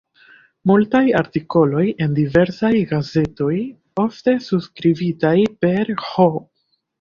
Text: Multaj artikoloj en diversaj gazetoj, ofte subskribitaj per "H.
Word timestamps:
Multaj 0.69 1.01
artikoloj 1.19 1.83
en 2.05 2.15
diversaj 2.19 2.71
gazetoj, 2.93 3.53
ofte 4.05 4.35
subskribitaj 4.47 5.35
per 5.67 5.95
"H. 6.09 6.27